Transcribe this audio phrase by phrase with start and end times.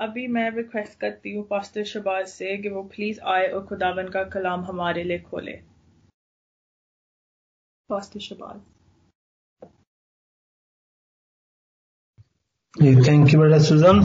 [0.00, 4.22] अभी मैं रिक्वेस्ट करती हूँ पास्टर शबाज से कि वो प्लीज़ आए और खुदावन का
[4.24, 5.52] कलाम हमारे लिए खोले।
[7.90, 8.60] Pastor Shabaz
[13.08, 14.00] thank you brother Sujan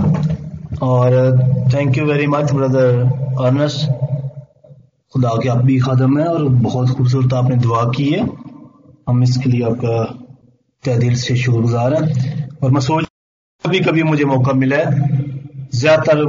[0.83, 1.15] और
[1.73, 2.99] thank you very much brother
[3.45, 3.77] earns
[5.13, 8.21] खुदा के आप भी खादम है और बहुत खूबसूरत आपने दुआ की है।
[9.09, 12.05] हम इसके लिए आपका दिल से शुक्रगुजार हैं।
[12.57, 13.05] और मैं सोच
[13.63, 15.33] कभी कभी मुझे मौका मिला है
[15.75, 16.19] ज़्यादातर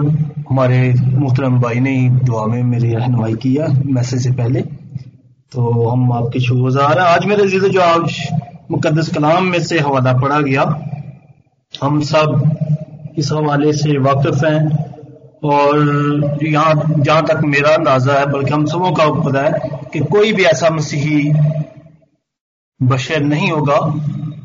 [0.49, 4.61] हमारे मुहतरम भाई ने दुआ में मेरी रहनमाई किया मैसेज से पहले।
[5.53, 8.17] तो हम आपके शुक्रगुजार हैं। आज मेरे जीते जो आज
[8.71, 10.63] मुकदस कलाम में से हवाला पढ़ा गया,
[11.75, 14.61] हम सब इस हवाले से वाकिफ हैं
[15.45, 20.33] और यहाँ जहाँ तक मेरा अंदाज़ा है, बल्कि हम सबों का पता है कि कोई
[20.33, 21.33] भी ऐसा मसीही
[22.81, 23.79] बशर नहीं होगा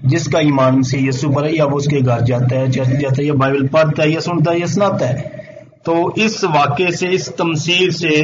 [0.05, 3.33] जिसका ईमान से यसु पर है या वो उसके घर जाता है जाता है या
[3.33, 5.39] बाइबल पढ़ता है या सुनता है या सुनाता है।
[5.85, 8.21] तो इस वाक्य से, इस तमसील से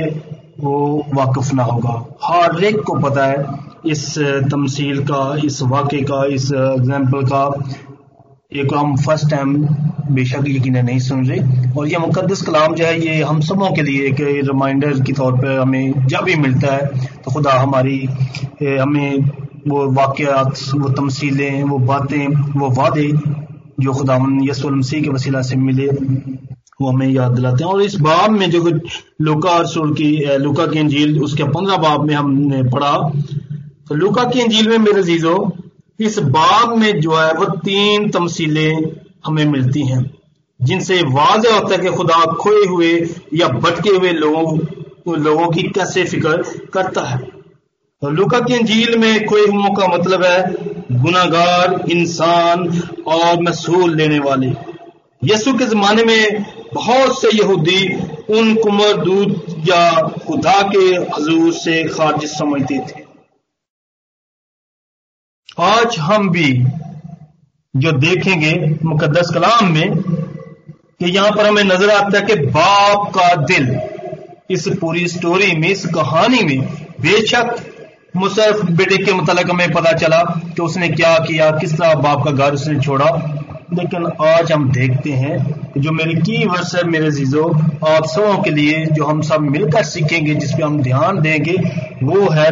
[0.59, 3.45] वो वाकफ ना होगा। हर एक को पता है,
[3.85, 4.17] इस
[4.51, 7.43] तमसील का, इस वाक्य का, इस एग्ज़ाम्पल का।
[8.51, 9.55] एक हम फ़र्स्ट टाइम
[10.11, 13.81] बेशक यकीन नहीं सुन रहे। और ये मुकदस कलाम जो है, ये हम सबों के
[13.81, 16.85] लिए एक रिमाइंडर के तौर पर हमें जब भी मिलता है
[17.17, 17.99] तो खुदा हमारी
[18.63, 22.27] हमें वो वाकयात, वो तमसीलें, वो बातें,
[22.59, 23.07] वो वादे
[23.79, 25.87] जो खुदा यसुल मसीह के वसीला से मिले,
[26.81, 28.63] वो हमें याद दिलाते हैं। और इस बाब में जो
[29.21, 32.93] लुका रसूल की लुका की अंजील, उसके पंद्रह बाब में हमने पढ़ा।
[33.87, 35.35] तो लुका की अंजील में, मेरे जीजो
[35.99, 38.91] इस बाब में जो है, वो तीन तमसीलें
[39.25, 40.11] हमें मिलती हैं,
[40.61, 42.91] जिनसे वाज होता है कि खुदा खोए हुए
[43.33, 44.59] या भटके हुए लोगों
[45.17, 47.36] लोगों की कैसे फ़िक्र करता है।
[48.01, 52.67] लुका की अंजील में हुओं का मतलब है गुनागार, इंसान
[53.07, 54.47] और मसूल लेने वाले।
[55.21, 57.87] यसु के जमाने में बहुत से यहूदी
[58.29, 59.79] उन कुमर दूध या
[60.25, 63.05] खुदा के हजूर से खारिज समझते थे।
[65.59, 66.51] आज हम भी
[67.73, 73.33] जो देखेंगे मुकदस कलाम में कि यहाँ पर हमें नज़र आता है कि बाप का
[73.43, 73.79] दिल
[74.49, 76.61] इस पूरी स्टोरी में, इस कहानी में
[77.01, 77.55] बेशक
[78.15, 80.17] मुसरफ बेटे के मतलब हमें पता चला
[80.55, 83.05] कि उसने क्या किया, किस तरह बाप का घर उसने छोड़ा।
[83.73, 87.43] लेकिन आज हम देखते हैं कि जो मेरी की वर्ष है मेरे जीजो,
[87.87, 91.55] आप सबों के लिए जो हम सब मिलकर सीखेंगे, जिस पे हम ध्यान देंगे,
[92.03, 92.51] वो है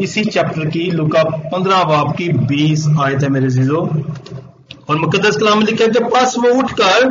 [0.00, 4.04] इसी चैप्टर की लुका पंद्रह बाप की बीस आयत है मेरे जीजो।
[4.88, 7.08] और मुकदस कलाम लिखे थे पास वो उठकर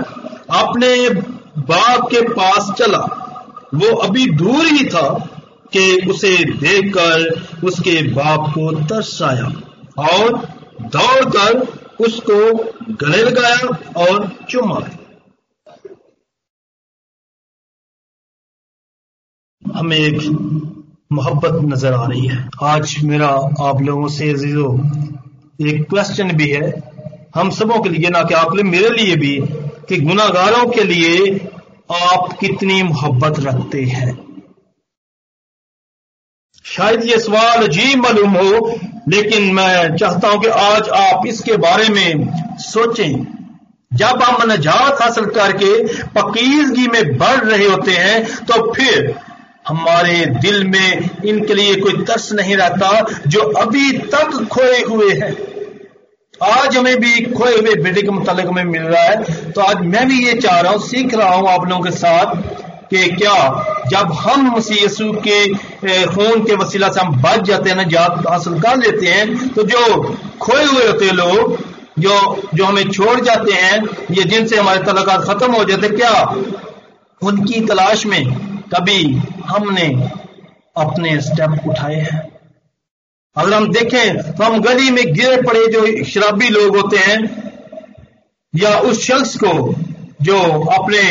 [0.49, 1.09] अपने
[1.61, 2.99] बाप के पास चला।
[3.75, 5.29] वो अभी दूर ही था
[5.73, 9.45] कि उसे देखकर उसके बाप को तरस आया
[10.09, 10.45] और
[10.81, 11.59] दौड़कर
[12.03, 12.53] उसको
[12.95, 13.67] गले लगाया
[13.97, 14.87] और चुमा
[19.75, 20.21] हमें एक
[21.11, 23.27] मोहब्बत नज़र आ रही है। आज मेरा
[23.61, 24.73] आप लोगों से अजीजो,
[25.61, 26.71] एक क्वेश्चन भी है।
[27.35, 29.37] हम सबों के लिए ना कि आप मेरे लिए भी
[29.89, 31.37] कि गुनागारों के लिए
[31.91, 34.26] आप कितनी मोहब्बत रखते हैं।
[36.67, 38.79] शायद ये सवाल अजीब मालूम हो,
[39.09, 43.25] लेकिन मैं चाहता हूँ कि आज आप इसके बारे में सोचें।
[43.91, 45.71] जब हम नजात हासिल करके
[46.15, 49.15] पकीजगी में बढ़ रहे होते हैं तो फिर
[49.67, 52.89] हमारे दिल में इनके लिए कोई तरस नहीं रहता
[53.27, 55.33] जो अभी तक खोए हुए हैं।
[56.43, 60.07] आज हमें भी खोए हुए बेटे के मुतालिक में मिल रहा है। तो आज मैं
[60.07, 62.35] भी ये चाह रहा हूँ, सीख रहा हूँ आप लोगों के साथ
[62.89, 63.35] कि क्या
[63.89, 65.39] जब हम मसीह यसु के
[66.07, 69.63] खून के वसीला से हम बच जाते हैं ना जात हासिल कर लेते हैं तो
[69.65, 69.81] जो
[70.41, 71.57] खोए हुए होते लोग,
[71.99, 72.13] जो
[72.55, 73.81] जो हमें छोड़ जाते हैं,
[74.11, 76.13] ये जिनसे हमारे तलाकात खत्म हो जाते क्या?
[77.21, 78.23] उनकी तलाश में
[78.73, 79.03] कभी
[79.47, 79.87] हमने
[80.75, 82.21] अपने स्टेप उठाए हैं।
[83.35, 87.19] अगर हम देखें तो हम गली में गिरे पड़े जो शराबी लोग होते हैं,
[88.53, 89.53] या उस शख्स को
[90.21, 90.37] जो
[90.73, 91.01] अपने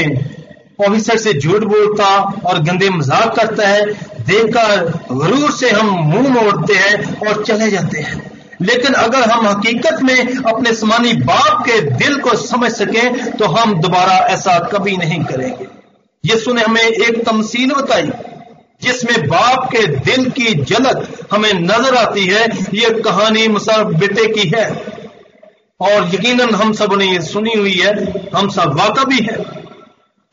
[0.78, 2.06] ऑफिसर से झूठ बोलता
[2.46, 3.84] और गंदे मज़ाक करता है,
[4.23, 4.82] देखकर
[5.12, 8.20] गरूर से हम मुँह मोड़ते हैं और चले जाते हैं।
[8.62, 13.75] लेकिन अगर हम हकीकत में अपने समानी बाप के दिल को समझ सकें तो हम
[13.81, 15.67] दोबारा ऐसा कभी नहीं करेंगे।
[16.25, 18.11] ये सुने हमें एक तमसील बताई,
[18.82, 24.49] जिसमें बाप के दिल की झलक हमें नज़र आती है। ये कहानी मुसरफ बेटे की
[24.50, 24.67] है।
[25.81, 27.93] और यकीनन हम सबने ये सुनी हुई है,
[28.34, 29.37] हम सब वाका भी है।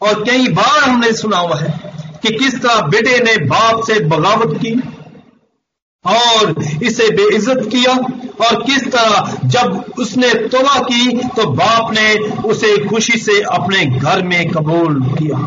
[0.03, 1.69] और कई बार हमने सुना हुआ है
[2.23, 4.73] कि किस तरह बेटे ने बाप से बगावत की
[6.05, 6.53] और
[6.83, 7.93] इसे बेइज्जत किया
[8.45, 12.13] और किस तरह जब उसने तोबा की तो बाप ने
[12.47, 15.39] उसे खुशी से अपने घर में कबूल किया।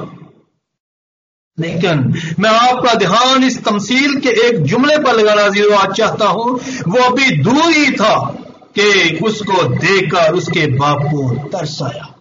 [1.59, 2.01] लेकिन
[2.39, 6.59] मैं आपका ध्यान इस तमसील के एक जुमले पर लगाना ज़ीरो चाहता हूँ।
[6.89, 8.15] वो अभी दूर ही था
[8.79, 12.13] कि उसको देखकर उसके बाप को तरस आया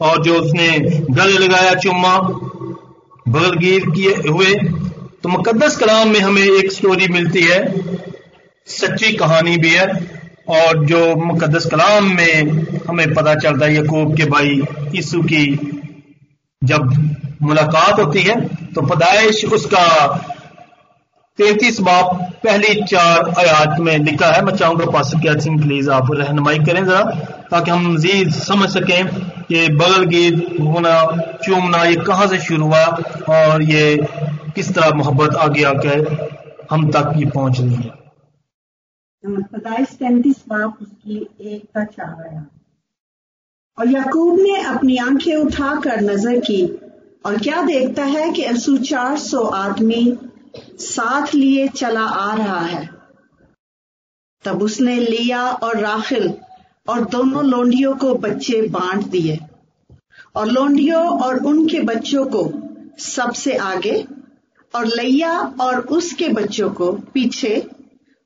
[0.00, 0.68] और जो उसने
[1.10, 2.16] गले लगाया चुम्मा
[3.26, 4.54] बगलगीर किए हुए
[5.22, 7.60] तो मुकदस कलाम में हमें एक स्टोरी मिलती है।
[8.68, 9.86] सच्ची कहानी भी है
[10.48, 14.60] और जो मुकदस कलाम में हमें पता चलता है यकूब के भाई
[14.94, 15.44] यीशु की
[16.62, 16.82] जब
[17.42, 19.86] मुलाकात होती है तो पदाइश उसका
[21.38, 22.14] तैतीस बाप
[22.44, 27.02] पहली चार आयात में लिखा है। मैं चाहूँगा पास प्लीज़ आप रहनुमाई करें जरा।
[27.50, 29.06] ताकि हम मजीद समझ सकें
[29.44, 30.94] कि बगल गीत होना
[31.44, 32.84] चूमना ये कहाँ से शुरू हुआ
[33.36, 33.84] और ये
[34.54, 36.04] किस तरह मोहब्बत आगे आकर
[36.70, 37.98] हम तक ये पहुँच रही है।
[40.82, 41.16] उसकी
[42.00, 42.46] आया
[43.78, 46.62] और याकूब ने अपनी आँखें उठाकर नज़र की
[47.26, 50.02] और क्या देखता है कि असू चार सौ आदमी
[50.80, 52.88] साथ लिए चला आ रहा है।
[54.44, 56.28] तब उसने लिया और राखिल
[56.88, 59.38] और दोनों लोंडियों को बच्चे बांट दिए।
[60.34, 62.52] और लोंडियों और उनके बच्चों को
[62.98, 64.06] सबसे आगे,
[64.74, 67.66] और लैया और उसके बच्चों को पीछे,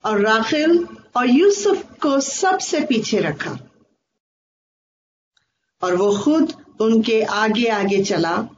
[0.04, 0.86] और राखिल
[1.16, 3.58] और यूसुफ को सबसे पीछे रखा।
[5.82, 8.48] और वो खुद उनके आगे आगे चला,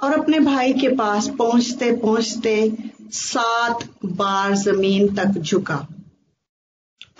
[0.00, 5.88] और अपने भाई के पास पहुँचते पहुँचते सात बार ज़मीन तक झुका।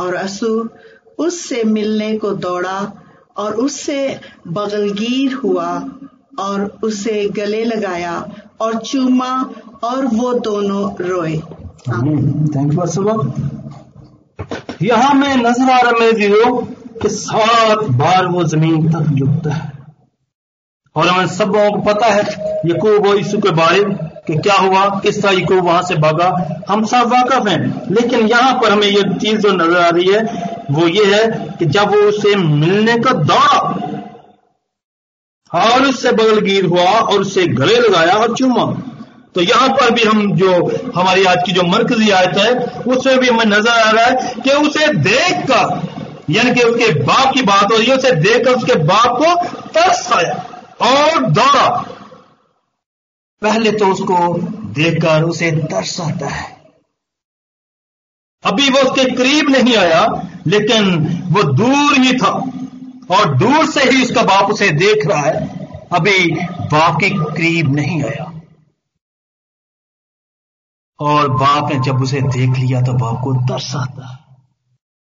[0.01, 0.69] और असु
[1.19, 2.79] उससे मिलने को दौड़ा
[3.37, 5.69] और उससे बगलगीर हुआ
[6.41, 8.15] और उसे गले लगाया
[8.61, 9.33] और चूमा
[9.85, 12.87] और वो दोनों रोए। थैंक यू
[14.83, 16.51] यहाँ में नज़र आ रहा मैं ज़ीरो
[17.03, 19.73] कि सात बार वो ज़मीन तक झुकता है।
[20.97, 22.23] और हमें सब लोगों को पता है,
[22.67, 23.85] यकूब और यीशु के बारे
[24.27, 26.29] कि क्या हुआ, किस तरह यकूब वहाँ से भागा।
[26.69, 30.53] हम सब वाकफ हैं, लेकिन यहाँ पर हमें ये चीज़ जो नज़र आ रही है
[30.71, 31.27] वो ये है
[31.59, 33.59] कि जब वो उसे मिलने का दौड़ा
[35.51, 38.65] और उससे बगलगीर हुआ और उससे गले लगाया और चूमा
[39.35, 40.51] तो यहाँ पर भी हम जो
[40.97, 42.51] हमारी आज की जो मरकजी आयत है,
[42.87, 47.33] उसमें भी हमें नज़र आ रहा है कि उसे देख कर यानी कि उसके बाप
[47.35, 49.35] की बात हो रही है, उसे देखकर उसके बाप को
[49.71, 50.35] तरस आया
[50.83, 51.69] और दौड़ा।
[53.43, 54.17] पहले तो उसको
[54.75, 56.47] देखकर उसे तरस आता है।
[58.45, 60.05] अभी वो उसके करीब नहीं आया
[60.47, 62.33] लेकिन वो दूर ही था
[63.17, 68.05] और दूर से ही उसका बाप उसे देख रहा है। अभी बाप के करीब नहीं
[68.05, 68.41] आया।
[71.01, 74.19] और बाप ने जब उसे देख लिया तो बाप को तरस आता है।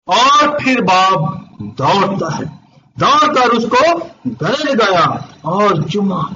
[0.08, 2.46] और फिर बाप दौड़ता है।
[3.00, 6.36] दौड़कर उसको गले लगाया और चुमा।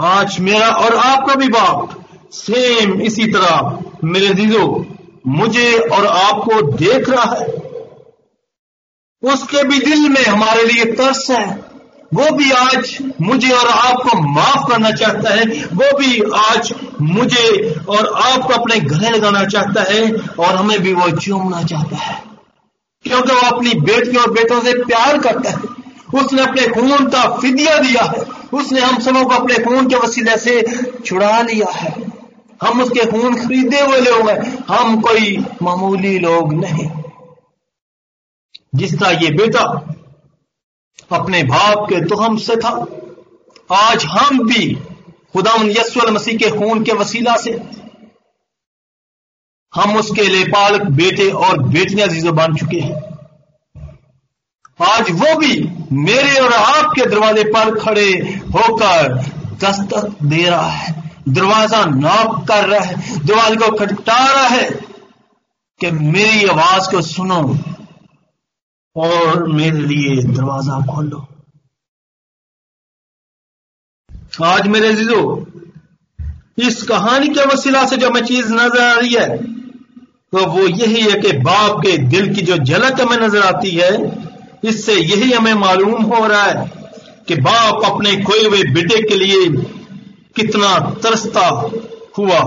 [0.00, 4.91] आज मेरा और आपका भी बाप सेम इसी तरह। मेरे दीदो
[5.26, 7.72] मुझे और आपको देख रहा है।
[9.32, 11.72] उसके भी दिल में हमारे लिए तरस है।
[12.14, 18.06] वो भी आज मुझे और आपको माफ़ करना चाहता है। वो भी आज मुझे और
[18.06, 22.22] आपको अपने गले लगाना चाहता है और हमें भी वो चूमना चाहता है।
[23.02, 25.56] क्योंकि वो अपनी बेटी और बेटों से प्यार करता है।
[26.20, 30.36] उसने अपने खून का फिदिया दिया है। उसने हम सबों को अपने खून के वसीले
[30.38, 32.11] से छुड़ा लिया है।
[32.62, 36.90] हम उसके खून खरीदे हुए लोग हैं। हम कोई मामूली लोग नहीं।
[38.74, 39.94] जिसका ये बेटा
[41.12, 42.86] अपने बाप के तुहम से था,
[43.72, 44.74] आज हम भी
[45.32, 47.62] खुदा यसवल मसीह के खून के वसीला से।
[49.74, 53.12] हम उसके लेपालक बेटे और बेटियाँ जीजो बन चुके हैं।
[54.90, 58.10] आज वो भी मेरे और आपके दरवाजे पर खड़े
[58.54, 59.18] होकर
[59.64, 64.68] दस्तक दे रहा है। दरवाज़ा नॉक कर रहा है दरवाजे को खटका रहा है
[65.80, 67.42] कि मेरी आवाज़ को सुनो
[68.96, 71.26] और मेरे लिए दरवाज़ा खोलो।
[74.44, 75.22] आज मेरे जीजो
[76.58, 81.00] इस कहानी के वसीला से जो हमें चीज़ नज़र आ रही है तो वो यही
[81.00, 83.90] है कि बाप के दिल की जो झलक हमें नज़र आती है,
[84.64, 86.70] इससे यही हमें मालूम हो रहा है
[87.28, 89.48] कि बाप अपने खोए हुए बेटे के लिए
[90.36, 91.46] कितना तरसता
[92.18, 92.40] हुआ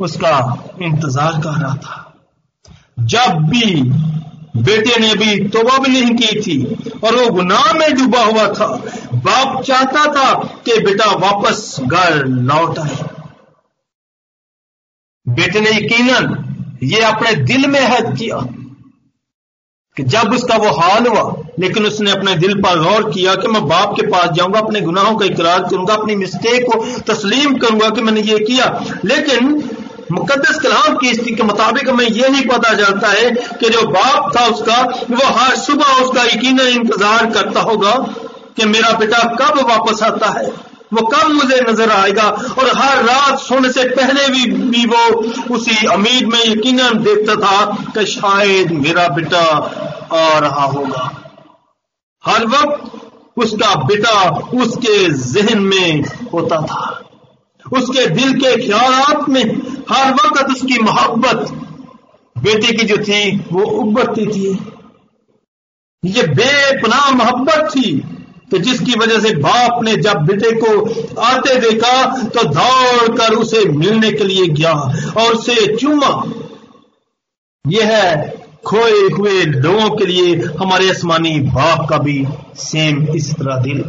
[0.00, 0.36] उसका
[0.82, 1.96] इंतज़ार कर रहा था।
[3.06, 3.82] जब भी
[4.56, 6.56] बेटे ने भी तोबा भी नहीं की थी
[6.98, 8.66] और वो गुनाह में डूबा हुआ था,
[9.16, 10.32] बाप चाहता था
[10.64, 12.96] कि बेटा वापस घर लौट आए।
[15.26, 18.36] बेटे ने यकीनन ये अपने दिल में हद किया
[19.96, 21.22] कि जब उसका वो हाल हुआ
[21.60, 25.16] लेकिन उसने अपने दिल पर गौर किया कि मैं बाप के पास जाऊँगा अपने गुनाहों
[25.16, 28.66] का इकरार करूँगा अपनी मिस्टेक को तस्लीम करूँगा कि मैंने ये किया।
[29.04, 29.52] लेकिन
[30.12, 34.32] मुकदस कलाम की स्थिति के मुताबिक हमें यह नहीं पता चलता है कि जो बाप
[34.36, 37.92] था उसका वो हर सुबह उसका यकीन इंतज़ार करता होगा
[38.56, 40.48] कि मेरा बेटा कब वापस आता है।
[40.92, 42.22] वो कब मुझे नज़र आएगा
[42.58, 47.64] और हर रात सोने से पहले भी, भी वो उसी उम्मीद में यकीनन देखता था
[47.94, 49.42] कि शायद मेरा बेटा
[50.12, 51.10] आ रहा होगा।
[52.24, 54.14] हर वक्त उसका बेटा
[54.62, 56.82] उसके जहन में होता था।
[57.66, 59.44] उसके दिल के ख्याल में
[59.90, 61.50] हर वक्त उसकी मोहब्बत
[62.36, 64.50] बेटे की जो थी, वो उबरती थी।
[66.02, 67.98] ये बेपनाह मोहब्बत थी
[68.50, 70.70] तो जिसकी वजह से बाप ने जब बेटे को
[71.22, 71.92] आते देखा
[72.28, 76.10] तो दौड़ कर उसे मिलने के लिए गया और उसे चूमा।
[77.64, 82.24] यह है खोए हुए लोगों के लिए हमारे आसमानी बाप का भी
[82.56, 83.84] सेम इस तरह दिल।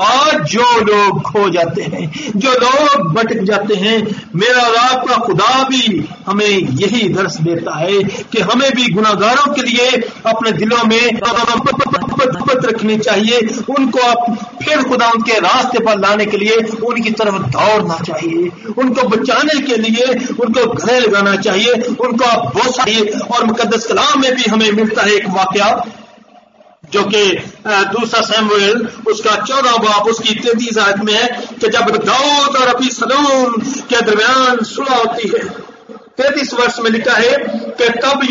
[0.00, 5.68] आज जो लोग खो जाते हैं, जो लोग भटक जाते हैं, मेरा और आपका खुदा
[5.68, 9.88] भी हमें यही दर्श देता है कि हमें भी गुनागारों के लिए
[10.26, 11.20] अपने दिलों में
[12.64, 13.40] रखनी चाहिए।
[13.76, 16.56] उनको आप फिर खुदा उनके रास्ते पर लाने के लिए
[16.86, 22.84] उनकी तरफ़ दौड़ना चाहिए। उनको बचाने के लिए उनको गले लगाना चाहिए। उनको आप बोसा
[23.36, 26.01] और मुकदस कलाम में भी हमें मिलता है एक वाक्य।
[26.92, 27.24] जो कि
[27.92, 31.26] दूसरा सैमुएल, उसका चौदह बाप, उसकी तैतीस आयत में है
[31.60, 35.44] कि जब दाऊद और अभी सलूम के दरमियान सुलह होती है,
[36.18, 37.36] तैतीस वर्ष में लिखा है
[37.78, 38.22] कि तब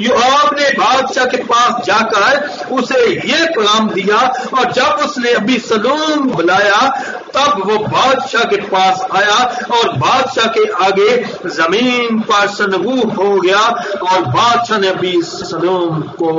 [0.00, 4.18] युआब ने बादशाह के पास जाकर उसे ये पैगाम दिया
[4.58, 6.88] और जब उसने अभी सलूम बुलाया,
[7.34, 9.38] तब वो बादशाह के पास आया
[9.72, 11.16] और बादशाह के आगे
[11.50, 13.66] ज़मीन पर सनगू हो गया
[14.02, 16.32] और बादशाह ने अभी सलूम को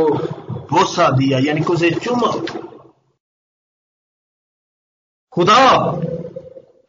[0.72, 2.32] भोसा दिया, यानी कि उसे चुमा।
[5.32, 5.92] खुदा,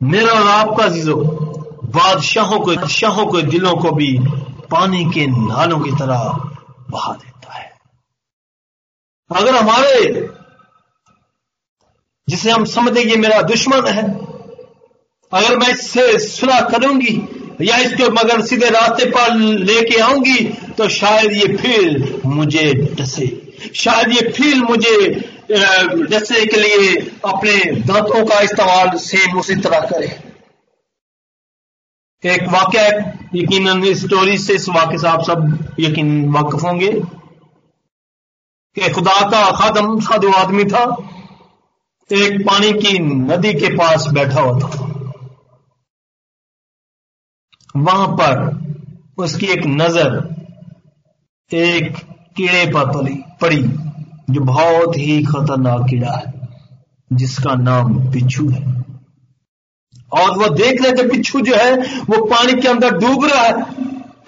[0.03, 1.17] मेरा और आपका जीजो
[1.85, 4.19] बादशाहों को, बादशाहों के दिलों को भी
[4.71, 6.19] पानी के नालों की तरह
[6.91, 7.79] बहा देता है।
[9.37, 10.29] अगर हमारे,
[12.29, 14.03] जिसे हम समझेंगे मेरा दुश्मन है,
[15.33, 20.45] अगर मैं इससे सुलह करूँगी या इसको मगर सीधे रास्ते पर लेके आऊँगी
[20.79, 23.27] तो शायद ये फिर मुझे डसे।
[23.75, 24.97] शायद ये फील मुझे
[25.51, 30.07] डसने के लिए अपने दांतों का इस्तेमाल सेम उसी तरह करे।
[32.25, 32.81] एक वाक्य
[33.35, 36.93] यकीन स्टोरी से इस वाक्य से आप सब यकीन वाकफ होंगे
[38.77, 40.85] कि खुदा का खादम साधु आदमी था,
[42.11, 44.82] एक पानी की नदी के पास बैठा हुआ था।
[47.77, 48.63] वहाँ पर
[49.19, 50.33] उसकी एक नज़र
[51.55, 51.97] एक
[52.37, 53.63] कीड़े पर पड़ी,
[54.31, 56.49] जो बहुत ही खतरनाक कीड़ा है,
[57.13, 58.85] जिसका नाम बिच्छू है।
[60.13, 63.53] और वो देख रहे थे बिच्छू जो है, वो पानी के अंदर डूब रहा है।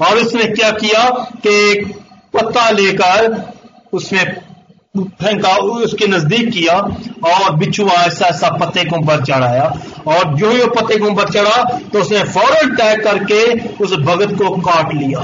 [0.01, 1.11] और उसने क्या किया
[1.43, 1.97] कि एक
[2.35, 3.53] पत्ता लेकर
[3.93, 4.54] उसमें
[4.95, 6.75] फेंका उसके नज़दीक किया
[7.29, 9.65] और बिच्छू ऐसा ऐसा पत्ते को ऊपर चढ़ाया।
[10.09, 13.43] और जो ही वो पत्ते को ऊपर चढ़ा तो उसने फ़ौरन टैग करके
[13.85, 15.21] उस भगत को काट लिया।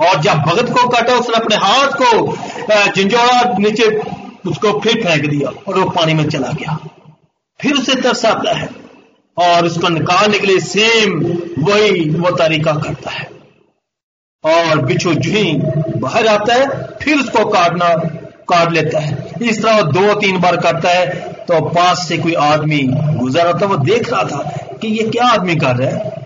[0.00, 2.36] और जब भगत को काटा, उसने अपने हाथ को
[2.92, 3.88] झंझोड़ा नीचे
[4.50, 6.78] उसको फिर फेंक दिया और वो पानी में चला गया।
[7.60, 8.68] फिर उसे तरस आता है
[9.36, 11.18] और उसको निकालने के लिए सेम
[11.64, 13.26] वही वो तरीका करता है।
[14.44, 15.52] और बिच्छू जुही
[15.98, 16.66] बाहर आता है,
[17.02, 17.88] फिर उसको काटना
[18.48, 21.06] काट लेता है। इस तरह वो दो तीन बार करता है
[21.42, 25.56] तो पास से कोई आदमी गुजरा था, वो देख रहा था कि ये क्या आदमी
[25.56, 26.16] कर रहा है।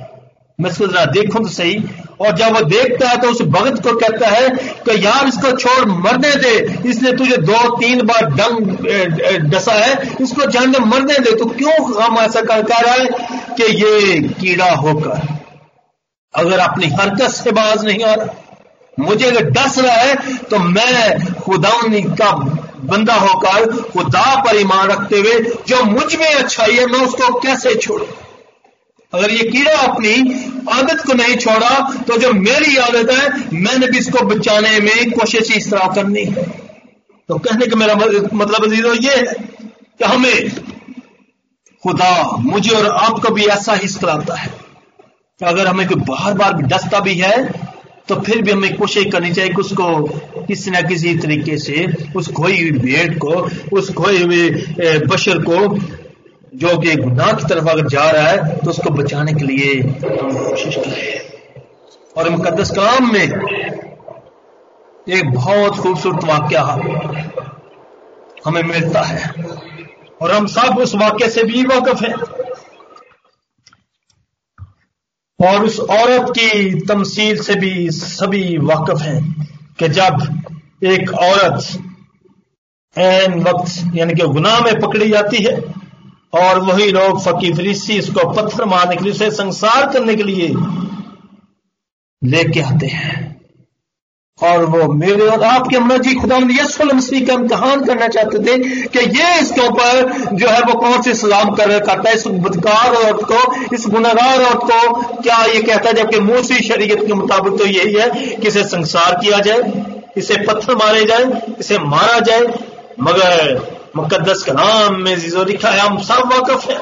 [0.58, 1.82] मैं इसको जरा देखूँ तो सही।
[2.20, 5.88] और जब वो देखता है तो उस भगत को कहता है कि, यार, इसको छोड़,
[5.88, 11.46] मरने दे। इसने तुझे दो तीन बार डंग डसा है। इसको जान मरने दे। तो
[11.52, 13.06] क्यों हम ऐसा कर कह रहा है
[13.56, 15.26] कि ये कीड़ा होकर,
[16.34, 18.34] अगर अपनी हरकत से बाज नहीं आ रहा,
[18.98, 20.14] मुझे अगर डस रहा है
[20.44, 21.70] तो मैं खुदा
[22.16, 22.30] का
[22.84, 28.06] बंदा होकर खुदा पर ईमान रखते हुए जो मुझमें अच्छाई है, मैं उसको कैसे छोड़ू?
[29.12, 30.12] अगर ये कीड़ा अपनी
[30.72, 31.70] आदत को नहीं छोड़ा
[32.02, 33.28] तो जो मेरी आदत है,
[33.62, 36.42] मैंने भी इसको बचाने में कोशिश इस तरह करनी है।
[37.28, 37.94] तो कहने का मेरा
[38.34, 39.22] मतलब अजीजों ये है
[39.98, 40.50] कि हमें
[41.82, 44.48] खुदा मुझे और आपको भी ऐसा हिस्स कराता है।
[45.40, 47.36] कि अगर हमें कोई बार बार डसता भी है
[48.12, 49.84] तो फिर भी हमें कोशिश करनी चाहिए कि उसको
[50.44, 53.34] किसी ना किसी तरीके से उस खोई हुई भेड़ को,
[53.72, 54.48] उस खोए हुए
[55.06, 55.56] बशर को,
[56.54, 60.36] जो कि गुनाह की तरफ़ अगर जा रहा है तो उसको बचाने के लिए हम
[60.38, 61.06] कोशिश करें
[62.16, 63.22] और मुकदस कलाम में
[65.08, 66.56] एक बहुत खूबसूरत वाक्य
[68.44, 69.30] हमें मिलता है।
[70.22, 72.14] और हम सब उस वाक्य से भी वाकफ हैं।
[75.42, 79.20] और उस औरत की तमसील से भी सभी वाकफ हैं
[79.78, 80.44] कि जब
[80.84, 81.64] एक औरत
[82.96, 85.56] एन वक्त, यानी कि गुनाह में पकड़ी जाती है
[86.32, 90.48] और वही लोग फकी फरीसी इसको पत्थर मारने के लिए, उसे संसार करने के लिए
[92.22, 93.31] लेके आते हैं।
[94.42, 98.56] और वो मेरे और आपके मर्ज़ी खुदा मसीह का इम्तहान करना चाहते थे
[98.86, 102.94] कि ये इसके ऊपर जो है वो कौन से सलाम कर करता है, इस बदकार
[102.94, 107.58] औरत को, इस गुनागार औरत को। क्या ये कहता है, जबकि मूसी शरीयत के मुताबिक
[107.58, 109.72] तो यही है कि इसे संसार किया जाए,
[110.16, 112.42] इसे पत्थर मारे जाए, इसे मारा जाए।
[113.00, 113.60] मगर
[113.96, 116.76] मुकदस कलाम में जीजो लिखा है, हम सब वाकफ है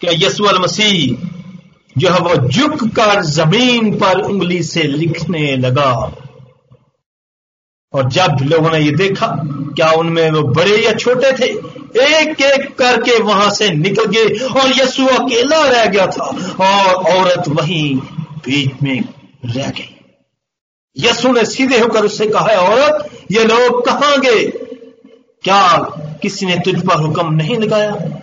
[0.00, 1.39] कि यसुअल मसीह
[1.98, 6.12] जो है वो झुक कर ज़मीन पर उंगली से लिखने लगा।
[7.92, 9.26] और जब लोगों ने ये देखा,
[9.76, 14.70] क्या उनमें वो बड़े या छोटे थे एक एक करके वहाँ से निकल गए और
[14.80, 16.24] यसु अकेला रह गया था
[16.60, 17.96] और औरत वहीं
[18.46, 19.04] बीच में
[19.44, 19.96] रह गई।
[20.98, 24.44] यसु ने सीधे होकर उससे कहा, औरत, ये लोग कहाँ गए?
[25.42, 25.78] क्या
[26.22, 28.19] किसी ने तुझ पर हुक्म नहीं लगाया?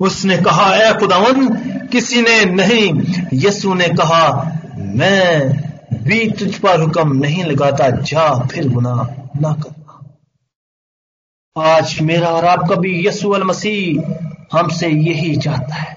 [0.00, 1.48] उसने कहा, ए खुदावन
[1.86, 2.90] किसी ने नहीं।
[3.34, 4.24] यसु ने कहा,
[4.78, 5.50] मैं
[6.04, 8.94] भी तुझ पर हुक्म नहीं लगाता, जा फिर गुना
[9.40, 9.74] ना करना।
[11.56, 15.94] आज मेरा और आपका भी यसु अल मसीह हमसे यही चाहता है।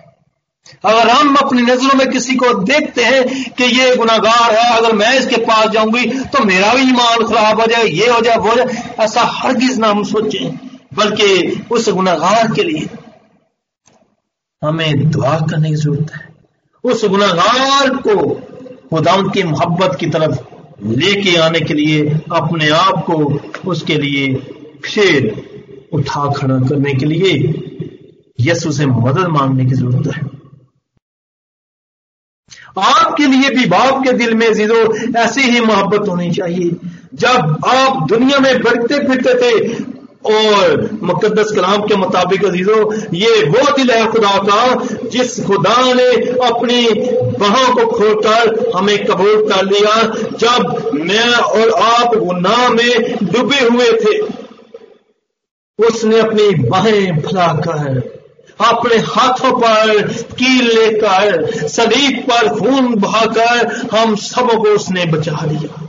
[0.85, 5.13] अगर हम अपनी नज़रों में किसी को देखते हैं कि ये गुनागार है, अगर मैं
[5.19, 8.55] इसके पास जाऊँगी तो मेरा भी ईमान खराब हो जाए, ये हो जाए, वो हो
[8.55, 10.55] जाए, ऐसा हर हरगिज ना हम सोचें,
[10.93, 12.87] बल्कि उस गुनागार के लिए
[14.63, 16.27] हमें दुआ करने की ज़रूरत है।
[16.83, 18.15] उस गुनागार को
[18.89, 20.39] खुदाउन की मोहब्बत की तरफ़
[20.83, 23.15] लेके आने के लिए, अपने आप को
[23.69, 24.33] उसके लिए
[24.85, 27.31] फिर उठा खड़ा करने के लिए
[28.39, 30.27] यसु से मदद मांगने की ज़रूरत है।
[32.79, 34.77] आपके लिए भी बाप के दिल में ज़ीरो
[35.19, 36.69] ऐसी ही मोहब्बत होनी चाहिए।
[37.15, 39.83] जब आप दुनिया में बढ़ते फिरते थे
[40.29, 42.81] और मुकदस कलाम के मुताबिक अजीजों,
[43.15, 44.61] ये वो दिल है खुदा का
[45.09, 46.09] जिस खुदा ने
[46.47, 46.81] अपनी
[47.39, 49.95] बाहों को खोलकर हमें कबूल कर लिया
[50.37, 54.17] जब मैं और आप गुनाह में डूबे हुए थे।
[55.79, 58.17] उसने अपनी बाहें फैलाकर
[58.65, 60.01] अपने हाथों पर
[60.33, 65.88] कील लेकर सलीब पर खून बहाकर हम सबको उसने बचा लिया।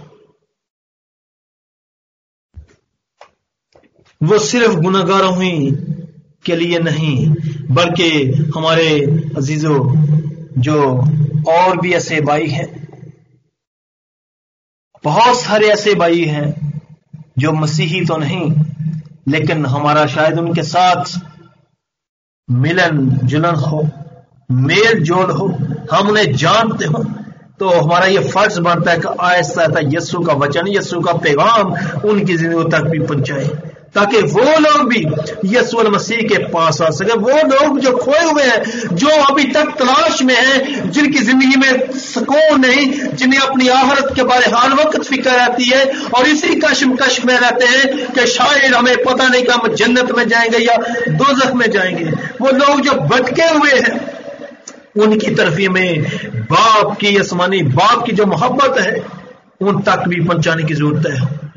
[4.21, 5.71] वो सिर्फ़ गुनागारों ही
[6.45, 7.29] के लिए नहीं,
[7.71, 8.11] बल्कि
[8.57, 8.89] हमारे
[9.37, 9.79] अजीजों
[10.59, 10.77] जो
[11.49, 12.69] और भी ऐसे भाई हैं।
[15.05, 16.49] बहुत सारे ऐसे भाई हैं
[17.39, 18.51] जो मसीही तो नहीं,
[19.29, 21.19] लेकिन हमारा शायद उनके साथ
[22.49, 23.83] मिलन जुलन हो,
[24.51, 25.49] मेल जोल हो,
[25.93, 27.05] हम उन्हें जानते हो।
[27.61, 31.73] तो हमारा ये फ़र्ज़ बनता है कि आहिस्ता आहिस्ता यस्सु का वचन यस्सु का पैगाम
[32.11, 35.07] उनकी ज़िंदगी तक भी पहुँचाए। ताकि वो लोग भी
[35.57, 39.75] यसुल मसीह के पास आ सके। वो लोग जो खोए हुए हैं, जो अभी तक
[39.79, 45.03] तलाश में हैं, जिनकी ज़िंदगी में सुकून नहीं, जिन्हें अपनी आहरत के बारे हर वक्त
[45.03, 49.43] फ़िक्र रहती है, और इसी कश्म कश में रहते हैं कि शायद हमें पता नहीं
[49.43, 50.77] कि हम जन्नत में जाएँगे या
[51.09, 52.05] दोजख में जाएँगे।
[52.41, 54.11] वो लोग जो भटके हुए हैं,
[54.97, 56.03] उनकी तरफ़ में
[56.37, 59.05] बाप की आसमानी बाप की जो मोहब्बत है,
[59.61, 61.50] उन तक भी पहुँचाने की ज़रूरत है।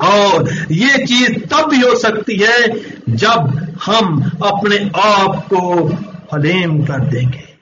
[0.00, 2.68] और ये चीज़ तब भी हो सकती है
[3.08, 5.88] जब हम अपने आप को
[6.34, 7.56] हलेम कर देंगे।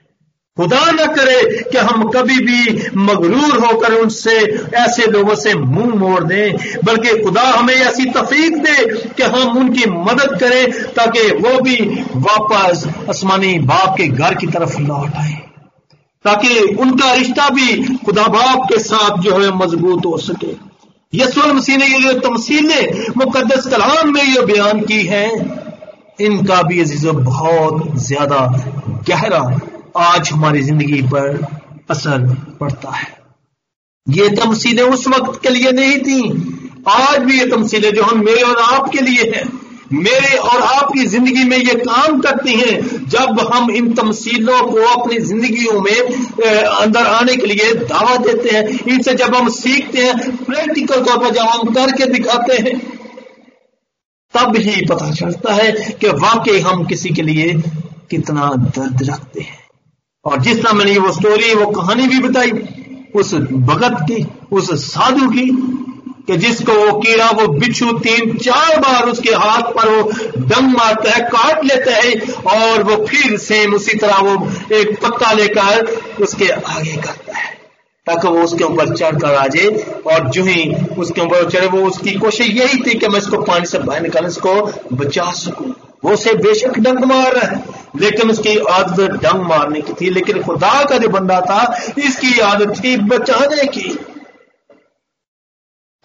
[0.57, 4.37] खुदा न करे कि हम कभी भी मगरूर होकर उनसे,
[4.74, 9.90] ऐसे लोगों से मुँह मोड़ दें, बल्कि खुदा हमें ऐसी तफीक दे कि हम उनकी
[9.90, 15.33] मदद करें ताकि वो भी वापस आसमानी बाप के घर की तरफ़ लौट आए।
[16.24, 20.73] ताकि उनका रिश्ता भी खुदा बाप के साथ जो है मज़बूत हो सके।
[21.14, 25.31] यसुल मसीह ने ये जो तमसीलें मुकदस कलाम में ये बयान की हैं।
[26.20, 28.40] इनका भी अज़ीज़ बहुत ज़्यादा
[29.09, 29.42] गहरा
[29.98, 31.46] आज हमारी ज़िंदगी पर
[31.90, 32.27] असर
[32.61, 33.07] पड़ता है।
[34.07, 36.20] ये तमसीलें उस वक्त के लिए नहीं थी।
[36.88, 39.44] आज भी ये तमसीलें जो हम मेरे और आपके लिए हैं,
[39.94, 45.18] मेरे और आपकी ज़िंदगी में ये काम करती हैं जब हम इन तमसीलों को अपनी
[45.18, 45.98] जिंदगियों में
[46.64, 51.31] अंदर आने के लिए दावा देते हैं, इनसे जब हम सीखते हैं प्रैक्टिकल तौर पर
[51.31, 52.79] जब हम करके दिखाते हैं,
[54.35, 57.53] तब ही पता चलता है कि वाकई हम किसी के लिए
[58.11, 59.59] कितना दर्द रखते हैं।
[60.24, 62.50] और जिस तरह मैंने वो स्टोरी वो कहानी भी बताई,
[63.14, 65.50] उस भगत की, उस साधु की
[66.28, 70.02] कि जिसको वो कीड़ा, वो बिच्छू तीन, चार बार उसके हाथ पर वो
[70.38, 72.14] डंग मारता है, काट लेता है,
[72.56, 77.52] और वो फिर सेम उसी तरह वो एक पत्ता लेकर उसके आगे करता है,
[78.06, 79.68] ताकि वो उसके ऊपर चढ़कर आ जाए,
[80.06, 83.66] और जो ही उसके ऊपर चढ़े, वो उसकी कोशिश यही थी कि मैं इसको पानी
[83.66, 84.54] से बाहर निकाल, इसको
[84.92, 87.62] बचा सकूँ। वो उसे बेशक डंग मार रहा है,
[88.00, 91.62] लेकिन उसकी आदत डंग मारने की थी, लेकिन खुदा का जो बंदा था,
[91.98, 93.96] इसकी आदत थी बचाने की।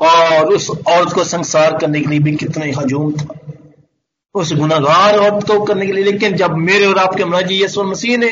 [0.02, 3.39] और उस औरत को संसार करने के लिए भी कितने हजूम था।
[4.36, 8.18] उस गुनागार और तो करने के लिए। लेकिन जब मेरे और आपके मनाजी यसुल मसीह
[8.18, 8.28] ने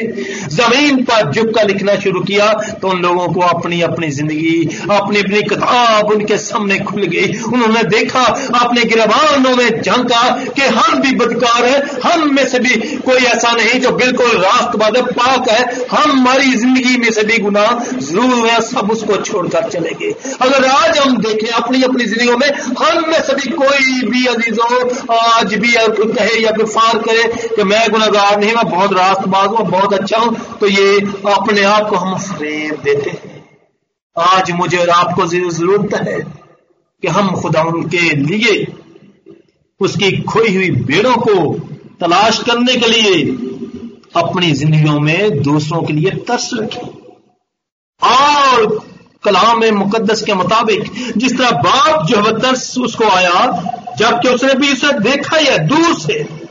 [0.48, 5.20] ज़मीन पर झुक का लिखना शुरू किया तो उन लोगों को अपनी अपनी ज़िंदगी, अपनी
[5.20, 8.22] अपनी किताब उनके सामने खुल गई। उन्होंने देखा,
[8.56, 13.52] अपने गिरबानों में झांका कि हम भी बदकार है, हम में से भी कोई ऐसा
[13.54, 18.60] नहीं जो बिल्कुल रास्तबाद पाक है। हम हमारी ज़िंदगी में से भी गुना ज़रूर है,
[18.62, 23.20] सब उसको छोड़कर चले गए। अगर आज हम देखें अपनी अपनी ज़िंदगी में, हम में
[23.24, 24.72] से भी कोई भी अजीजों,
[25.18, 27.24] आज भी कोई कहे या कोई फार करे
[27.56, 30.98] कि मैं गुनागार नहीं, मैं बहुत रास्तबाज हूँ, बहुत अच्छा हूँ तो ये
[31.32, 33.36] अपने आप को हम फ्रेम देते हैं।
[34.16, 36.20] आज मुझे और आपको ज़रूरत है
[37.04, 38.66] कि हम खुदा के लिए,
[39.82, 41.34] उसकी खोई हुई बेड़ों को
[42.00, 43.24] तलाश करने के लिए
[44.16, 46.88] अपनी जिंदगियों में दूसरों के लिए तरस रखें।
[48.02, 48.66] और
[49.24, 53.40] कलाम मुकद्दस के मुताबिक जिस तरह बाप जो है तरस उसको आया
[54.00, 56.48] जबकि उसने भी उसे देखा ही, दूर से।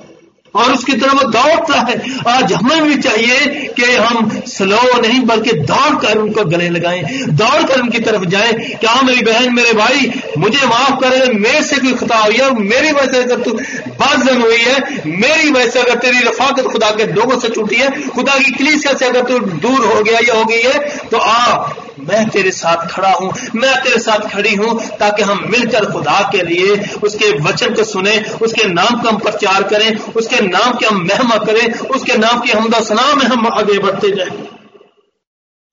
[0.55, 3.37] और उसकी तरफ़ दौड़ता है। आज हमें भी चाहिए
[3.77, 8.53] कि हम स्लो नहीं, बल्कि दौड़ कर उनको गले लगाएँ दौड़ कर उनकी तरफ़ जाएँ।
[8.53, 12.93] क्या मेरी बहन, मेरे भाई, मुझे माफ़ करे, मेरे से कोई खता हुई है, मेरी
[12.93, 13.53] वजह से अगर तू
[13.89, 18.09] बाजन हुई है, मेरी वजह से अगर तेरी रफाकत खुदा के लोगों से छूटी है,
[18.09, 21.69] खुदा की कलीसिया से अगर तू दूर हो गया या हो गई है तो आ
[22.09, 26.43] मैं तेरे साथ खड़ा हूँ, मैं तेरे साथ खड़ी हूँ, ताकि हम मिलकर खुदा के
[26.43, 30.97] लिए उसके वचन को सुने, उसके नाम का हम प्रचार करें, उसके नाम की हम
[30.97, 34.49] महिमा करें, उसके नाम की हमदा सना में हम आगे बढ़ते जाए।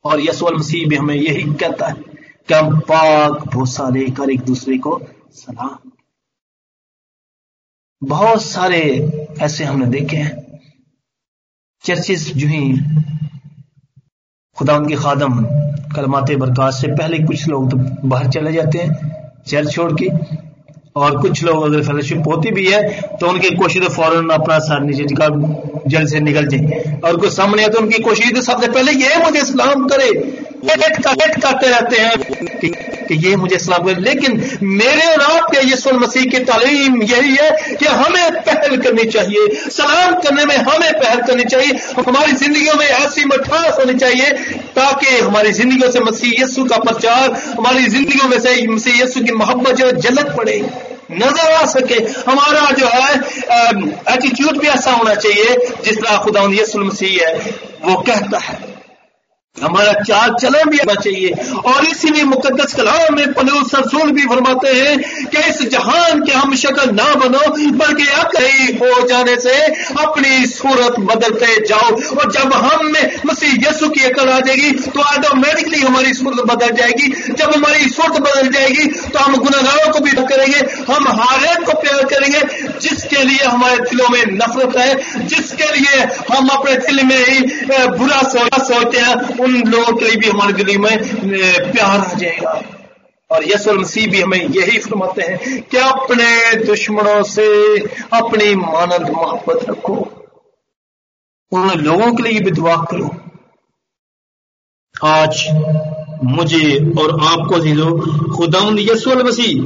[0.04, 1.94] और यसवल मसीह भी हमें यही कहता है
[2.48, 5.92] कि हम पाक भूसा लेकर एक दूसरे को सलाम।
[8.04, 8.82] बहुत सारे
[9.42, 10.62] ऐसे हमने देखे हैं।
[11.84, 12.74] चर्चिस जो ही
[14.58, 15.44] खुदा उनके खादम,
[15.96, 17.78] कलमाते बरकत से पहले कुछ लोग तो
[18.10, 20.10] बाहर चले जाते हैं चर्च छोड़ के।
[20.96, 22.82] और कुछ लोग अगर फेलोशिप होती भी है
[23.18, 25.28] तो उनकी कोशिश फ़ौरन अपना सर नीचे का
[25.88, 29.40] जल से निकल जाए। और कुछ सामने तो उनकी कोशिश तो सबसे पहले ये मुझे
[29.40, 30.12] इस्लाम करे।
[30.66, 36.40] करते रहते हैं। कि, ये मुझे सलाम करे लेकिन मेरे और आपके यसुल मसीह की
[36.44, 41.80] तालीम यही है कि हमें पहल करनी चाहिए सलाम करने में हमें पहल करनी चाहिए
[42.00, 44.30] हमारी जिंदगियों में ऐसी मठास होनी चाहिए
[44.76, 49.32] ताकि हमारी जिंदगियों से मसीह यस्सु का प्रचार हमारी जिंदगियों में से मसीह यस्सु की
[49.34, 50.58] मोहब्बत जो झलक पड़े
[51.12, 51.96] नज़र आ सके।
[52.28, 53.14] हमारा जो है
[54.16, 57.34] एटीट्यूड भी ऐसा होना चाहिए जिस तरह खुदा यसुल मसीह है
[57.86, 58.58] वो कहता है।
[59.58, 61.30] हमारा चाल चलन भी आना चाहिए।
[61.64, 66.56] और इसीलिए मुकदस कलाम में पलूस सरसूल भी फरमाते हैं कि इस जहान के हम
[66.56, 67.40] शक्ल ना बनो,
[67.74, 69.56] बल्कि अकई हो जाने से
[70.04, 75.02] अपनी सूरत बदलते जाओ। और जब हम में मसीह यसु की अकल आ जाएगी तो
[75.02, 80.12] ऑटोमेटिकली हमारी सूरत बदल जाएगी। जब हमारी सूरत बदल जाएगी तो हम गुनागारों को भी
[80.24, 80.60] करेंगे,
[80.92, 82.42] हम हारेत को प्यार करेंगे,
[82.80, 87.40] जिसके लिए हमारे दिलों में नफरत है, जिसके लिए हम अपने दिल में ही
[87.98, 90.98] बुरा सोचते हैं उन लोगों के लिए भी हमारे दिल में
[91.72, 92.62] प्यार आ जाएगा।
[93.32, 97.78] और यसुल मसीह भी हमें यही फरमाते हैं कि अपने दुश्मनों से
[98.14, 99.96] अपनी मानद मोहब्बत रखो।
[101.52, 103.16] उन लोगों के लिए भी दुआ करो।
[105.06, 105.48] आज
[106.24, 107.88] मुझे और आपको जीजो
[108.36, 109.60] खुदा यसुल मसीह,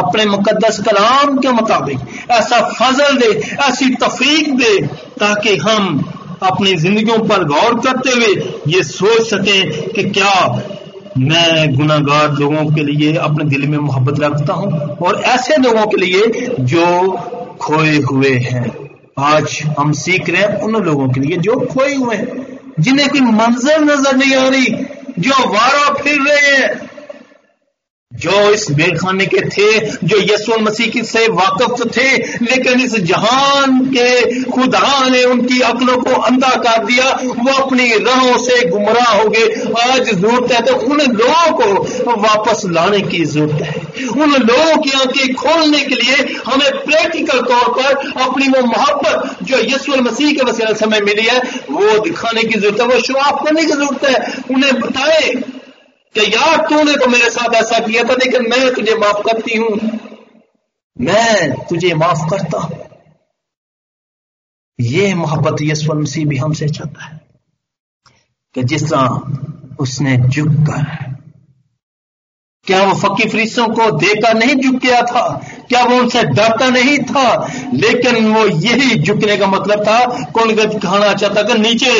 [0.00, 1.98] अपने मुकद्दस कलाम के मुताबिक
[2.30, 4.86] ऐसा फजल दे, ऐसी तफरीक दे,
[5.20, 6.07] ताकि हम
[6.42, 8.34] अपनी जिंदगियों पर गौर करते हुए
[8.68, 10.34] ये सोच सकें कि क्या
[11.18, 15.96] मैं गुनागार लोगों के लिए अपने दिल में मोहब्बत रखता हूँ और ऐसे लोगों के
[15.96, 16.86] लिए जो
[17.60, 18.66] खोए हुए हैं।
[19.18, 22.46] आज हम सीख रहे हैं उन लोगों के लिए जो खोए हुए हैं,
[22.80, 24.66] जिन्हें कोई मंजर नज़र नहीं आ रही,
[25.18, 26.87] जो वारा फिर रहे हैं।
[28.18, 29.68] जो इस बेरखाने के थे,
[30.04, 32.08] जो यसुल मसीह से वाकफ तो थे,
[32.44, 38.36] लेकिन इस जहान के खुदा ने उनकी अकलों को अंधा कर दिया, वो अपनी राहों
[38.38, 39.46] से गुमराह हो गए।
[39.82, 44.90] आज ज़रूरत है तो उन लोगों को वापस लाने की ज़रूरत है। उन लोगों की
[44.90, 50.50] आँखें खोलने के लिए हमें प्रैक्टिकल तौर पर अपनी वो मोहब्बत जो यीशु मसीह के
[50.50, 51.38] वसीला समय मिली है,
[51.70, 55.32] वो दिखाने की ज़रूरत है, वो शो ऑफ़ करने की ज़रूरत है। उन्हें बताए
[56.18, 59.80] कि यार तूने तो मेरे साथ ऐसा किया था, लेकिन मैं तुझे माफ़ करती हूँ।
[61.00, 62.88] मैं तुझे माफ़ करता हूँ।
[64.80, 67.20] ये मोहब्बत यशवल मसीह भी हमसे चाहता है
[68.54, 71.17] कि जिस तरह उसने झुक कर
[72.68, 75.20] क्या वो फकी फरीसों को देखकर नहीं झुक गया था?
[75.68, 77.28] क्या वो उनसे डरता नहीं था?
[77.74, 79.98] लेकिन वो यही झुकने का मतलब था,
[80.34, 81.42] कौन खाना चाहता?
[81.42, 81.92] कि नीचे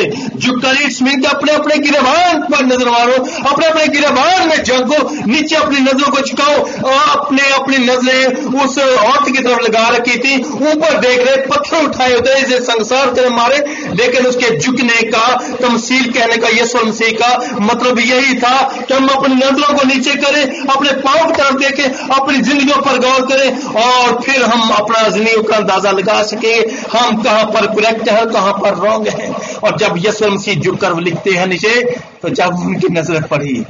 [0.79, 3.13] इट्स मीन अपने अपने गिरबान पर नज़र मारो
[3.49, 6.55] अपने अपने गिरबान में जगो, नीचे अपनी नज़रों को झुकाओ
[6.89, 12.13] अपने अपनी नज़रें उस औरत की तरफ़ लगा रखी थी, ऊपर देख रहे, पत्थर उठाए
[12.13, 13.57] होते इसे संसार कर मारे,
[13.95, 15.25] लेकिन उसके झुकने का,
[15.61, 16.47] तमसील कहने का
[16.85, 21.33] मसीह का मतलब यही था कि हम अपनी नज़रों को नीचे करें अपने पाँव की
[21.33, 23.49] तरफ़ देखें अपनी जिंदगियों पर गौर करें
[23.81, 26.53] और फिर हम अपना ज़िंदगी का अंदाज़ा लगा सके।
[26.89, 30.99] हम कहाँ पर करेक्ट है, कहाँ पर रॉन्ग है। और जब यशवल मसीह झुक कर
[31.01, 31.81] लिखते हैं नीचे
[32.21, 33.61] तो जब उनकी नज़र पड़ी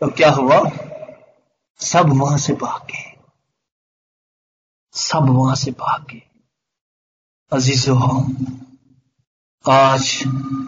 [0.00, 0.62] तो क्या हुआ?
[1.80, 3.06] सब वहाँ से भागे।
[4.94, 6.22] सब वहाँ से भागे।
[7.52, 7.94] अजीजो
[9.64, 10.08] आज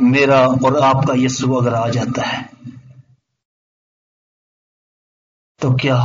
[0.03, 2.49] मेरा और आपका यस्सु अगर आ जाता है
[5.63, 5.97] तो क्या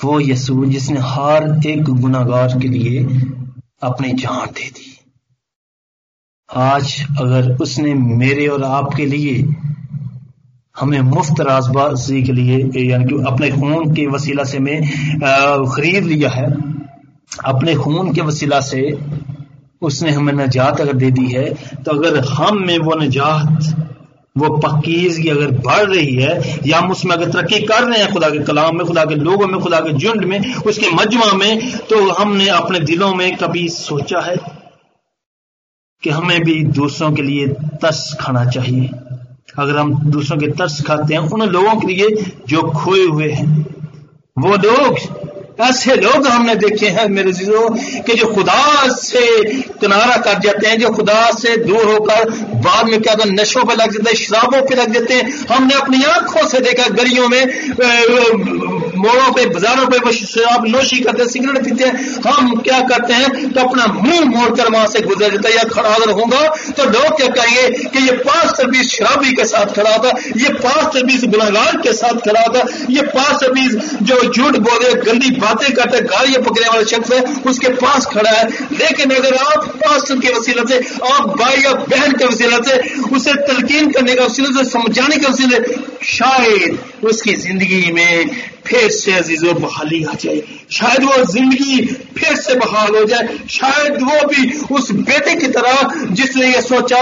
[0.00, 3.02] वो यसू जिसने हर एक गुनागार के लिए
[3.82, 4.90] अपनी जान दे दी?
[6.50, 9.34] आज अगर उसने मेरे और आपके लिए
[10.76, 14.82] हमें मुफ़्त राजबाजी के लिए, यानी कि अपने खून के वसीला से में
[15.68, 16.50] खरीद लिया है,
[17.44, 18.82] अपने खून के वसीला से
[19.82, 21.48] उसने हमें नजात अगर दे दी है
[21.82, 23.93] तो अगर हम में वो नजात
[24.36, 28.30] वो पकीजगी अगर बढ़ रही है, या हम उसमें अगर तरक्की कर रहे हैं खुदा
[28.30, 32.10] के कलाम में, खुदा के लोगों में, खुदा के झुंड में, उसके मजमा में तो
[32.12, 34.36] हमने अपने दिलों में कभी सोचा है
[36.02, 37.46] कि हमें भी दूसरों के लिए
[37.82, 38.90] तर्स खाना चाहिए?
[39.58, 42.08] अगर हम दूसरों के तर्स खाते हैं, उन लोगों के लिए
[42.48, 43.66] जो खोए हुए हैं,
[44.38, 45.23] वो लोग
[45.60, 47.68] ऐसे लोग हमने देखे हैं मेरे जीजो,
[48.02, 52.30] कि जो खुदा से किनारा कर जाते हैं, जो खुदा से दूर होकर
[52.64, 55.74] बाद में क्या तो नशों पर लग जाते हैं, शराबों पर लग जाते हैं। हमने
[55.74, 57.46] अपनी आँखों से देखा, गलियों में
[58.96, 63.52] मोड़ों पे, बाजारों पे शराब नोशी करते हैं सिगरेट पीते हैं। हम क्या करते हैं?
[63.52, 66.40] तो अपना मुँह मोड़कर वहाँ से गुजर जाता है। या खड़ा अगर होगा
[66.76, 70.92] तो लोग क्या कहेंगे कि ये पाँच सर्विस शराबी के साथ खड़ा था, ये पाँच
[70.94, 76.00] सर्विस गुनागार के साथ खड़ा था, ये पाँच सर्विस जो झूठ बोले गंदी बातें करते
[76.04, 80.64] गाड़ियाँ पकड़ने वाले शख्स है, उसके पास खड़ा है। लेकिन अगर आप पास्टर के वसीला
[80.64, 80.78] से,
[81.12, 82.78] आप भाई या बहन के वसीला से,
[83.16, 85.58] उसे तलकीन करने का वसीला से, समझाने के वसीले,
[86.06, 91.80] शायद उसकी ज़िंदगी में फिर से अजीजों बहाली आ जाए। शायद वो ज़िंदगी
[92.18, 97.00] फिर से बहाल हो जाए। शायद वो भी उस बेटे की तरह, जिसने ये सोचा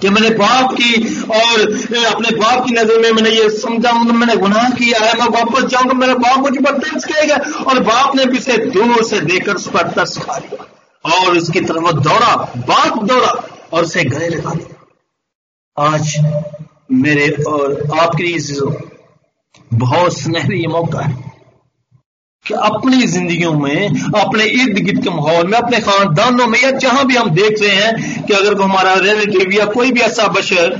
[0.00, 1.60] कि मैंने बाप की और
[2.06, 5.64] अपने बाप की नज़र में मैंने ये समझा मतलब मैंने गुनाह किया है, मैं वापस
[5.64, 9.54] जाऊँगा, मेरा बाप मुझे पर तरस करेगा। और बाप ने भी से दूर से देखकर
[9.54, 10.68] उस पर तरस खा लिया।
[11.04, 12.34] और उसकी तरफ़ दौड़ा,
[12.68, 13.32] बाप दौड़ा
[13.72, 16.16] और उसे गले लगा दिया। आज
[16.92, 18.38] मेरे और आपके लिए
[19.74, 21.14] बहुत सुनहरी मौका है
[22.46, 27.04] कि अपनी जिंदगियों में, अपने इर्द गिर्द के माहौल में, अपने खानदानों में, या जहाँ
[27.06, 30.76] भी हम देख रहे हैं कि अगर हमारा रिलेटिव या कोई भी ऐसा बशर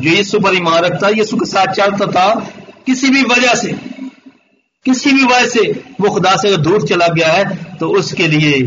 [0.00, 2.28] जो यीशु पर ईमान रखता, यीशु के साथ चलता था,
[2.86, 3.72] किसी भी वजह से,
[4.86, 5.60] किसी भी वजह से
[6.00, 8.60] वो खुदा से अगर दूर चला गया है तो उसके लिए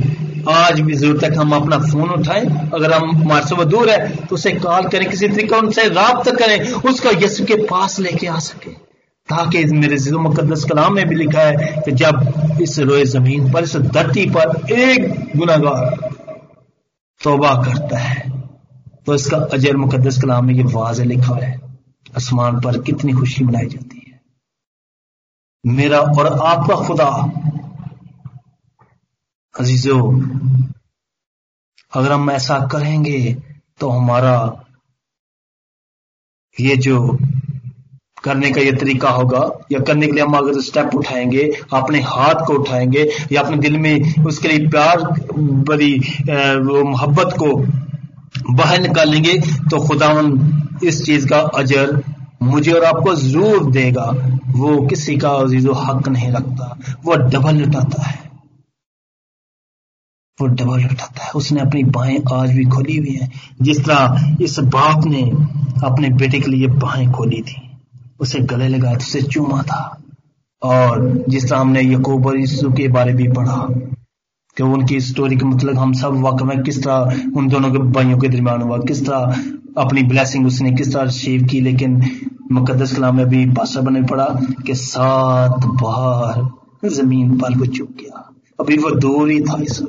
[0.50, 4.10] आज भी ज़रूरत है कि हम अपना फ़ोन उठाएँ। अगर हम हमारे से दूर है
[4.18, 8.40] तो उसे कॉल करें, किसी तरीके उनसे रबता करें, उसका यीशु के पास लेके आ
[8.42, 8.87] सके।
[9.30, 13.64] ताकि मेरे जिलो मुकदस कलाम में भी लिखा है कि जब इस रोए ज़मीन पर,
[13.64, 15.96] इस धरती पर एक गुनागार
[17.22, 18.30] तोबा करता है
[19.06, 21.52] तो इसका अजर मुकदस कलाम में ये वाज लिखा है,
[22.18, 24.20] आसमान पर कितनी खुशी मनाई जाती है।
[25.64, 27.10] मेरा और आपका खुदा,
[29.56, 29.98] अजीजो,
[31.92, 33.20] अगर हम ऐसा करेंगे
[33.80, 34.36] तो हमारा
[36.58, 36.98] ये जो
[38.24, 39.40] करने का ये तरीका होगा,
[39.72, 43.78] या करने के लिए हम अगर स्टेप उठाएँगे, अपने हाथ को उठाएँगे, या अपने दिल
[43.78, 45.02] में उसके लिए प्यार,
[45.70, 45.94] बड़ी
[46.60, 47.56] वो मोहब्बत को
[48.54, 49.38] बाहर निकालेंगे
[49.70, 50.12] तो खुदा
[50.84, 52.02] इस चीज़ का अजर
[52.44, 54.06] मुझे और आपको ज़रूर देगा।
[54.48, 58.20] वो किसी का अजीजो हक नहीं रखता। वो डबल लुटाता है।
[60.38, 64.60] वो डबल उठाता है। उसने अपनी बाहें आज भी खोली हुई हैं। जिस तरह इस
[64.60, 65.22] बाप ने
[65.84, 67.62] अपने बेटे के लिए बाहें खोली थी।
[68.20, 70.02] उसे गले लगाया उसे चूमा था।
[70.64, 73.68] और जिस तरह हमने यकूब और यीशु के बारे भी पढ़ा
[74.58, 78.18] कि उनकी स्टोरी के मतलब हम सब वाकई में किस तरह उन दोनों के भाइयों
[78.20, 79.36] के दरमियान हुआ, किस तरह
[79.78, 82.04] अपनी ब्लेसिंग उसने किस तरह रिसीव की। लेकिन
[82.52, 84.26] मुकदस कलाम में भी बादशाह बने पड़ा
[84.66, 86.50] कि सात बार
[86.90, 89.84] ज़मीन पर वो चुक गया। अभी वो दूर ही था इस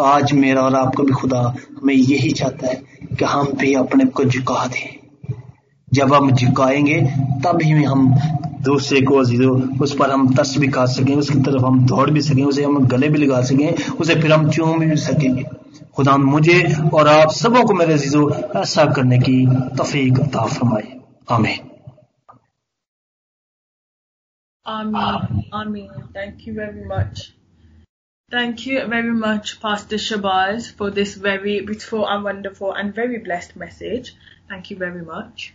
[0.00, 2.82] आज मेरा और आपका भी खुदा हमें यही चाहता है
[3.18, 5.03] कि हम भी अपने को झुका दें।
[5.98, 7.00] जब हम झुकाएँगे
[7.44, 8.08] तभी हम
[8.64, 9.18] दूसरे को
[9.84, 12.86] उस पर हम तस भी खा सकें उसकी तरफ़ हम दौड़ भी सकें उसे हम
[12.94, 15.44] गले भी लगा सकें उसे फिर हम चूम भी सकेंगे
[15.96, 16.62] खुदा मुझे
[16.94, 18.30] और आप सबों को मेरे अजीजों
[18.62, 19.36] ऐसा करने की
[19.80, 20.98] तफीक अता फरमाए
[21.30, 21.70] आमीन
[24.66, 25.44] Amen.
[25.52, 25.88] Amen.
[26.14, 27.34] Thank you very much.
[28.32, 33.56] Thank you very much, Pastor Shabazz, for this very beautiful and wonderful and very blessed
[33.56, 34.14] message.
[34.48, 35.52] Thank you very much.